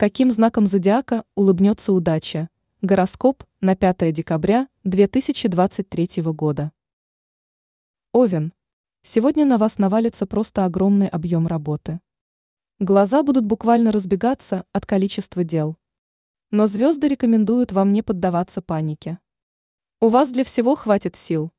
Каким 0.00 0.30
знаком 0.30 0.66
зодиака 0.66 1.26
улыбнется 1.34 1.92
удача? 1.92 2.48
Гороскоп 2.80 3.44
на 3.60 3.76
5 3.76 4.14
декабря 4.14 4.66
2023 4.84 6.22
года. 6.22 6.72
Овен. 8.14 8.54
Сегодня 9.02 9.44
на 9.44 9.58
вас 9.58 9.76
навалится 9.76 10.26
просто 10.26 10.64
огромный 10.64 11.06
объем 11.06 11.46
работы. 11.46 12.00
Глаза 12.78 13.22
будут 13.22 13.44
буквально 13.44 13.92
разбегаться 13.92 14.64
от 14.72 14.86
количества 14.86 15.44
дел. 15.44 15.76
Но 16.50 16.66
звезды 16.66 17.06
рекомендуют 17.06 17.70
вам 17.70 17.92
не 17.92 18.00
поддаваться 18.00 18.62
панике. 18.62 19.18
У 20.00 20.08
вас 20.08 20.30
для 20.30 20.44
всего 20.44 20.76
хватит 20.76 21.14
сил. 21.14 21.52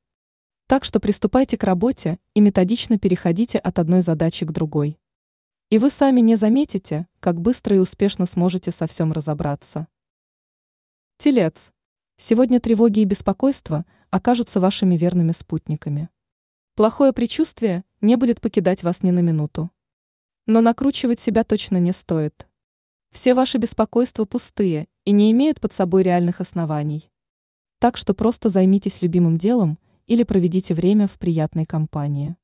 Так 0.66 0.84
что 0.84 0.98
приступайте 0.98 1.56
к 1.56 1.62
работе 1.62 2.18
и 2.34 2.40
методично 2.40 2.98
переходите 2.98 3.58
от 3.58 3.78
одной 3.78 4.00
задачи 4.00 4.44
к 4.44 4.50
другой. 4.50 4.98
И 5.72 5.78
вы 5.78 5.88
сами 5.88 6.20
не 6.20 6.36
заметите, 6.36 7.06
как 7.18 7.40
быстро 7.40 7.76
и 7.76 7.78
успешно 7.78 8.26
сможете 8.26 8.70
со 8.70 8.86
всем 8.86 9.10
разобраться. 9.10 9.88
Телец. 11.16 11.72
Сегодня 12.18 12.60
тревоги 12.60 13.00
и 13.00 13.06
беспокойства 13.06 13.86
окажутся 14.10 14.60
вашими 14.60 14.98
верными 14.98 15.32
спутниками. 15.32 16.10
Плохое 16.74 17.14
предчувствие 17.14 17.84
не 18.02 18.16
будет 18.16 18.42
покидать 18.42 18.82
вас 18.82 19.02
ни 19.02 19.12
на 19.12 19.20
минуту. 19.20 19.70
Но 20.44 20.60
накручивать 20.60 21.20
себя 21.20 21.42
точно 21.42 21.78
не 21.78 21.94
стоит. 21.94 22.46
Все 23.10 23.32
ваши 23.32 23.56
беспокойства 23.56 24.26
пустые 24.26 24.88
и 25.06 25.12
не 25.12 25.32
имеют 25.32 25.58
под 25.58 25.72
собой 25.72 26.02
реальных 26.02 26.42
оснований. 26.42 27.10
Так 27.78 27.96
что 27.96 28.12
просто 28.12 28.50
займитесь 28.50 29.00
любимым 29.00 29.38
делом 29.38 29.78
или 30.06 30.22
проведите 30.22 30.74
время 30.74 31.08
в 31.08 31.18
приятной 31.18 31.64
компании. 31.64 32.36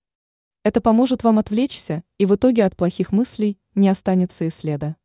Это 0.68 0.82
поможет 0.82 1.24
вам 1.24 1.38
отвлечься, 1.38 2.04
и 2.18 2.26
в 2.26 2.34
итоге 2.34 2.62
от 2.62 2.76
плохих 2.76 3.10
мыслей 3.10 3.58
не 3.74 3.88
останется 3.88 4.44
и 4.44 4.50
следа. 4.50 4.96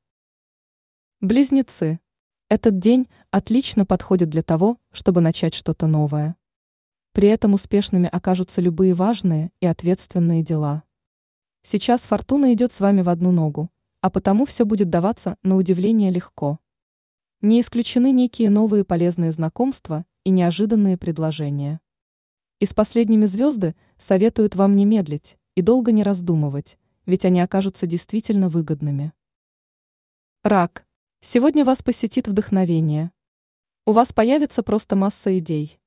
Близнецы. 1.22 2.02
Этот 2.50 2.80
день 2.80 3.08
отлично 3.32 3.86
подходит 3.86 4.28
для 4.28 4.44
того, 4.44 4.78
чтобы 4.92 5.22
начать 5.22 5.54
что-то 5.54 5.88
новое. 5.88 6.36
При 7.14 7.30
этом 7.30 7.54
успешными 7.54 8.10
окажутся 8.12 8.60
любые 8.60 8.94
важные 8.94 9.54
и 9.62 9.66
ответственные 9.66 10.44
дела. 10.44 10.84
Сейчас 11.62 12.02
фортуна 12.02 12.54
идет 12.54 12.74
с 12.74 12.82
вами 12.82 13.02
в 13.02 13.08
одну 13.08 13.32
ногу, 13.32 13.70
а 14.02 14.10
потому 14.10 14.46
все 14.46 14.66
будет 14.66 14.90
даваться 14.90 15.38
на 15.44 15.56
удивление 15.56 16.12
легко. 16.12 16.60
Не 17.40 17.62
исключены 17.62 18.12
некие 18.12 18.50
новые 18.50 18.84
полезные 18.84 19.32
знакомства 19.32 20.06
и 20.26 20.30
неожиданные 20.30 20.98
предложения. 20.98 21.80
И 22.60 22.66
с 22.66 22.74
последними 22.74 23.28
звезды 23.28 23.78
советуют 23.98 24.56
вам 24.56 24.76
не 24.76 24.84
медлить 24.84 25.38
и 25.56 25.62
долго 25.62 25.92
не 25.92 26.04
раздумывать, 26.04 26.78
ведь 27.06 27.26
они 27.26 27.42
окажутся 27.42 27.88
действительно 27.88 28.50
выгодными. 28.50 29.14
Рак. 30.44 30.86
Сегодня 31.22 31.64
вас 31.64 31.82
посетит 31.82 32.28
вдохновение. 32.28 33.12
У 33.86 33.92
вас 33.92 34.12
появится 34.12 34.64
просто 34.64 34.96
масса 34.96 35.38
идей. 35.38 35.80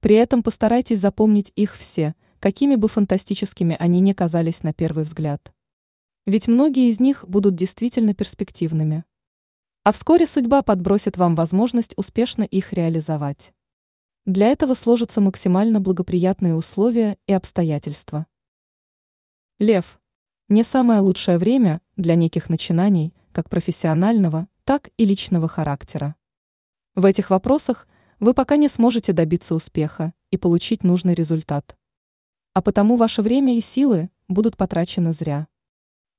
При 0.00 0.14
этом 0.14 0.42
постарайтесь 0.42 1.00
запомнить 1.00 1.52
их 1.56 1.74
все, 1.74 2.14
какими 2.38 2.74
бы 2.74 2.88
фантастическими 2.88 3.76
они 3.78 4.00
ни 4.00 4.12
казались 4.12 4.62
на 4.62 4.72
первый 4.72 5.04
взгляд. 5.04 5.52
Ведь 6.26 6.48
многие 6.48 6.88
из 6.88 7.00
них 7.00 7.24
будут 7.26 7.54
действительно 7.54 8.14
перспективными. 8.14 9.04
А 9.84 9.92
вскоре 9.92 10.26
судьба 10.26 10.62
подбросит 10.62 11.16
вам 11.16 11.34
возможность 11.34 11.94
успешно 11.96 12.42
их 12.42 12.72
реализовать. 12.74 13.54
Для 14.26 14.48
этого 14.48 14.74
сложатся 14.74 15.22
максимально 15.22 15.80
благоприятные 15.80 16.54
условия 16.54 17.16
и 17.26 17.32
обстоятельства. 17.32 18.26
Лев. 19.60 19.98
Не 20.48 20.62
самое 20.62 21.00
лучшее 21.00 21.36
время 21.36 21.80
для 21.96 22.14
неких 22.14 22.48
начинаний, 22.48 23.12
как 23.32 23.50
профессионального, 23.50 24.46
так 24.62 24.90
и 24.96 25.04
личного 25.04 25.48
характера. 25.48 26.14
В 26.94 27.04
этих 27.04 27.30
вопросах 27.30 27.88
вы 28.20 28.34
пока 28.34 28.54
не 28.56 28.68
сможете 28.68 29.12
добиться 29.12 29.56
успеха 29.56 30.14
и 30.30 30.36
получить 30.36 30.84
нужный 30.84 31.14
результат. 31.14 31.76
А 32.52 32.62
потому 32.62 32.94
ваше 32.94 33.20
время 33.20 33.56
и 33.58 33.60
силы 33.60 34.10
будут 34.28 34.56
потрачены 34.56 35.10
зря. 35.12 35.48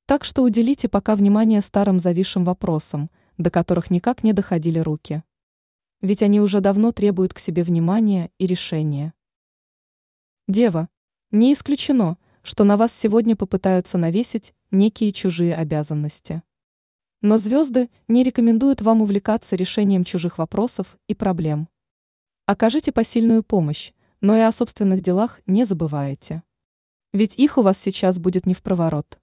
Так 0.05 0.25
что 0.25 0.43
уделите 0.43 0.89
пока 0.89 1.15
внимание 1.15 1.61
старым 1.61 1.97
зависшим 1.97 2.43
вопросам, 2.43 3.09
до 3.37 3.49
которых 3.49 3.89
никак 3.89 4.21
не 4.21 4.33
доходили 4.33 4.79
руки. 4.79 5.23
Ведь 6.01 6.23
они 6.23 6.41
уже 6.41 6.59
давно 6.59 6.91
требуют 6.91 7.33
к 7.33 7.39
себе 7.39 7.63
внимания 7.63 8.31
и 8.37 8.45
решения. 8.45 9.13
Дева. 10.49 10.89
Не 11.31 11.53
исключено– 11.53 12.17
что 12.43 12.63
на 12.63 12.77
вас 12.77 12.93
сегодня 12.93 13.35
попытаются 13.35 13.97
навесить 13.97 14.53
некие 14.71 15.11
чужие 15.11 15.55
обязанности. 15.55 16.43
Но 17.21 17.37
звезды 17.37 17.89
не 18.07 18.23
рекомендуют 18.23 18.81
вам 18.81 19.01
увлекаться 19.01 19.55
решением 19.55 20.03
чужих 20.03 20.37
вопросов 20.37 20.97
и 21.07 21.15
проблем. 21.15 21.67
Окажите 22.45 22.91
посильную 22.91 23.43
помощь, 23.43 23.91
но 24.21 24.35
и 24.35 24.39
о 24.39 24.51
собственных 24.51 25.01
делах 25.01 25.41
не 25.45 25.65
забывайте. 25.65 26.43
Ведь 27.13 27.37
их 27.37 27.57
у 27.57 27.61
вас 27.61 27.77
сейчас 27.77 28.19
будет 28.19 28.45
не 28.45 28.53
в 28.53 28.61
проворот. 28.61 29.19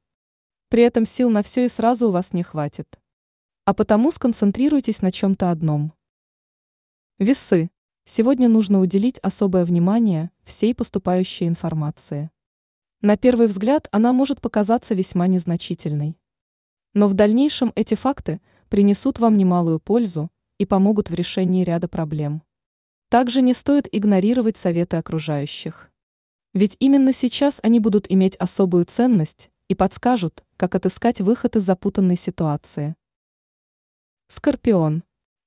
При 0.68 0.82
этом 0.82 1.06
сил 1.06 1.30
на 1.30 1.42
все 1.42 1.66
и 1.66 1.68
сразу 1.68 2.08
у 2.08 2.12
вас 2.12 2.32
не 2.32 2.42
хватит. 2.42 2.98
А 3.64 3.74
потому 3.74 4.12
сконцентрируйтесь 4.12 5.02
на 5.02 5.12
чем-то 5.12 5.50
одном. 5.50 5.92
Весы. 7.18 7.70
Сегодня 8.04 8.48
нужно 8.48 8.80
уделить 8.80 9.18
особое 9.18 9.64
внимание 9.64 10.30
всей 10.44 10.74
поступающей 10.74 11.48
информации. 11.48 12.30
На 13.02 13.18
первый 13.18 13.46
взгляд 13.46 13.88
она 13.92 14.14
может 14.14 14.40
показаться 14.40 14.94
весьма 14.94 15.26
незначительной. 15.26 16.16
Но 16.94 17.08
в 17.08 17.14
дальнейшем 17.14 17.72
эти 17.74 17.94
факты 17.94 18.40
принесут 18.70 19.18
вам 19.18 19.36
немалую 19.36 19.80
пользу 19.80 20.30
и 20.56 20.64
помогут 20.64 21.10
в 21.10 21.14
решении 21.14 21.62
ряда 21.62 21.88
проблем. 21.88 22.42
Также 23.10 23.42
не 23.42 23.52
стоит 23.52 23.86
игнорировать 23.92 24.56
советы 24.56 24.96
окружающих. 24.96 25.90
Ведь 26.54 26.76
именно 26.80 27.12
сейчас 27.12 27.60
они 27.62 27.80
будут 27.80 28.10
иметь 28.10 28.34
особую 28.36 28.86
ценность 28.86 29.50
и 29.68 29.74
подскажут, 29.74 30.42
как 30.56 30.74
отыскать 30.74 31.20
выход 31.20 31.54
из 31.54 31.64
запутанной 31.64 32.16
ситуации. 32.16 32.96
Скорпион. 34.28 35.04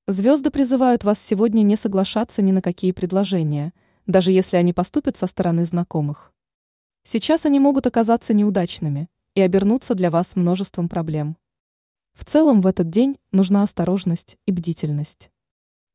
Звезды 0.07 0.51
призывают 0.51 1.03
вас 1.03 1.19
сегодня 1.19 1.63
не 1.63 1.75
соглашаться 1.75 2.43
ни 2.43 2.51
на 2.51 2.61
какие 2.61 2.91
предложения, 2.91 3.73
даже 4.05 4.31
если 4.31 4.57
они 4.57 4.71
поступят 4.71 5.17
со 5.17 5.25
стороны 5.25 5.65
знакомых. 5.65 6.31
Сейчас 7.03 7.45
они 7.45 7.59
могут 7.59 7.87
оказаться 7.87 8.33
неудачными 8.33 9.09
и 9.35 9.41
обернуться 9.41 9.95
для 9.95 10.11
вас 10.11 10.35
множеством 10.35 10.89
проблем. 10.89 11.37
В 12.13 12.25
целом 12.25 12.61
в 12.61 12.67
этот 12.67 12.89
день 12.89 13.17
нужна 13.31 13.63
осторожность 13.63 14.37
и 14.45 14.51
бдительность. 14.51 15.31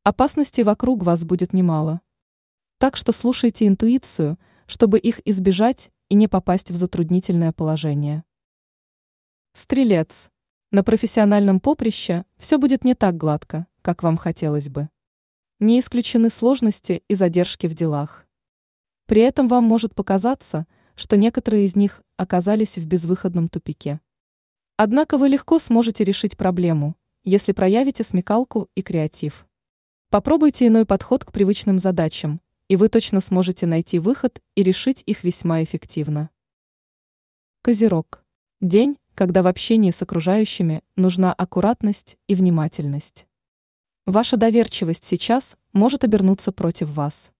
Опасностей 0.03 0.63
вокруг 0.63 1.03
вас 1.03 1.23
будет 1.23 1.53
немало. 1.53 2.01
Так 2.77 2.97
что 2.97 3.11
слушайте 3.11 3.67
интуицию, 3.67 4.37
чтобы 4.65 4.99
их 4.99 5.21
избежать 5.25 5.91
и 6.09 6.15
не 6.15 6.27
попасть 6.27 6.71
в 6.71 6.75
затруднительное 6.75 7.51
положение. 7.51 8.23
Стрелец. 9.53 10.29
На 10.71 10.83
профессиональном 10.83 11.59
поприще 11.59 12.25
все 12.37 12.57
будет 12.57 12.83
не 12.83 12.95
так 12.95 13.15
гладко, 13.15 13.67
как 13.81 14.03
вам 14.03 14.17
хотелось 14.17 14.67
бы. 14.67 14.89
Не 15.59 15.79
исключены 15.79 16.29
сложности 16.29 17.03
и 17.07 17.15
задержки 17.15 17.67
в 17.67 17.73
делах. 17.73 18.27
При 19.05 19.21
этом 19.21 19.47
вам 19.47 19.63
может 19.63 19.95
показаться, 19.95 20.67
что 20.95 21.17
некоторые 21.17 21.65
из 21.65 21.75
них 21.75 22.01
оказались 22.17 22.77
в 22.77 22.85
безвыходном 22.87 23.49
тупике. 23.49 23.99
Однако 24.77 25.17
вы 25.17 25.29
легко 25.29 25.59
сможете 25.59 26.03
решить 26.03 26.37
проблему, 26.37 26.95
если 27.23 27.51
проявите 27.51 28.03
смекалку 28.03 28.69
и 28.75 28.81
креатив. 28.81 29.47
Попробуйте 30.09 30.67
иной 30.67 30.85
подход 30.85 31.25
к 31.25 31.31
привычным 31.31 31.79
задачам, 31.79 32.41
и 32.67 32.75
вы 32.75 32.89
точно 32.89 33.19
сможете 33.19 33.65
найти 33.65 33.99
выход 33.99 34.41
и 34.55 34.63
решить 34.63 35.03
их 35.05 35.23
весьма 35.23 35.63
эффективно. 35.63 36.29
Козерог. 37.61 38.23
День, 38.61 38.97
когда 39.13 39.43
в 39.43 39.47
общении 39.47 39.91
с 39.91 40.01
окружающими 40.01 40.81
нужна 40.95 41.33
аккуратность 41.33 42.17
и 42.27 42.35
внимательность. 42.35 43.27
Ваша 44.05 44.37
доверчивость 44.37 45.05
сейчас 45.05 45.57
может 45.73 46.03
обернуться 46.03 46.51
против 46.51 46.89
вас. 46.89 47.31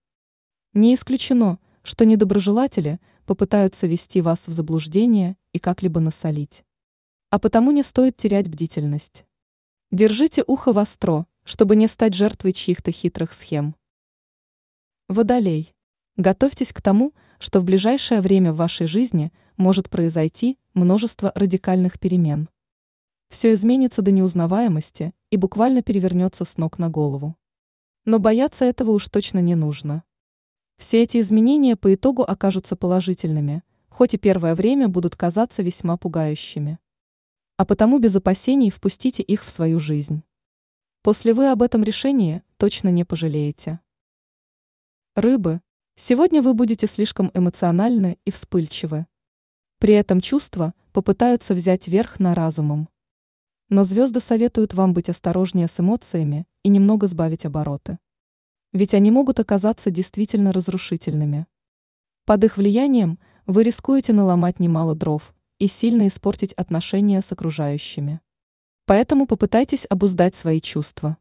Не 0.74 0.94
исключено, 0.94 1.58
что 1.82 2.04
недоброжелатели– 2.04 3.00
попытаются 3.26 3.86
вести 3.86 4.20
вас 4.20 4.46
в 4.46 4.52
заблуждение 4.52 5.36
и 5.52 5.58
как-либо 5.58 6.00
насолить. 6.00 6.64
А 7.30 7.38
потому 7.38 7.70
не 7.72 7.82
стоит 7.82 8.16
терять 8.16 8.48
бдительность. 8.48 9.26
Держите 9.90 10.42
ухо 10.46 10.72
востро, 10.72 11.26
чтобы 11.44 11.76
не 11.76 11.88
стать 11.88 12.14
жертвой 12.14 12.52
чьих-то 12.52 12.90
хитрых 12.92 13.32
схем. 13.32 13.74
Водолей. 15.08 15.74
Готовьтесь 16.16 16.72
к 16.72 16.80
тому, 16.80 17.12
что 17.38 17.60
в 17.60 17.64
ближайшее 17.64 18.20
время 18.20 18.52
в 18.52 18.56
вашей 18.56 18.86
жизни 18.86 19.32
может 19.56 19.90
произойти 19.90 20.58
множество 20.74 21.30
радикальных 21.34 22.00
перемен. 22.00 22.48
Все 23.28 23.52
изменится 23.52 24.02
до 24.02 24.12
неузнаваемости 24.12 25.12
и 25.30 25.36
буквально 25.36 25.82
перевернется 25.82 26.44
с 26.44 26.56
ног 26.56 26.78
на 26.78 26.88
голову. 26.88 27.36
Но 28.04 28.18
бояться 28.18 28.64
этого 28.64 28.92
уж 28.92 29.08
точно 29.08 29.40
не 29.40 29.54
нужно. 29.54 30.04
Все 30.78 31.02
эти 31.02 31.20
изменения 31.20 31.76
по 31.76 31.94
итогу 31.94 32.22
окажутся 32.22 32.76
положительными, 32.76 33.62
хоть 33.88 34.14
и 34.14 34.18
первое 34.18 34.54
время 34.54 34.88
будут 34.88 35.16
казаться 35.16 35.62
весьма 35.62 35.96
пугающими. 35.96 36.78
а 37.56 37.64
потому 37.64 37.98
без 37.98 38.14
опасений 38.14 38.70
впустите 38.70 39.22
их 39.22 39.42
в 39.42 39.48
свою 39.48 39.80
жизнь. 39.80 40.22
После 41.02 41.32
вы 41.32 41.50
об 41.50 41.62
этом 41.62 41.82
решении 41.82 42.42
точно 42.58 42.90
не 42.90 43.04
пожалеете. 43.04 43.80
Рыбы. 45.14 45.62
Сегодня 45.94 46.42
вы 46.42 46.52
будете 46.52 46.86
слишком 46.86 47.30
эмоциональны 47.32 48.18
и 48.26 48.30
вспыльчивы. 48.30 49.06
При 49.78 49.94
этом 49.94 50.20
чувства 50.20 50.74
попытаются 50.92 51.54
взять 51.54 51.88
верх 51.88 52.20
на 52.20 52.34
разумом. 52.34 52.90
Но 53.70 53.84
звезды 53.84 54.20
советуют 54.20 54.74
вам 54.74 54.92
быть 54.92 55.08
осторожнее 55.08 55.68
с 55.68 55.80
эмоциями 55.80 56.46
и 56.62 56.68
немного 56.68 57.06
сбавить 57.06 57.46
обороты. 57.46 57.98
Ведь 58.76 58.92
они 58.92 59.10
могут 59.10 59.40
оказаться 59.40 59.90
действительно 59.90 60.52
разрушительными. 60.52 61.46
Под 62.26 62.44
их 62.44 62.58
влиянием 62.58 63.18
вы 63.46 63.62
рискуете 63.62 64.12
наломать 64.12 64.60
немало 64.60 64.94
дров 64.94 65.34
и 65.58 65.66
сильно 65.66 66.06
испортить 66.08 66.52
отношения 66.52 67.22
с 67.22 67.32
окружающими. 67.32 68.20
Поэтому 68.84 69.26
попытайтесь 69.26 69.86
обуздать 69.88 70.36
свои 70.36 70.60
чувства. 70.60 71.16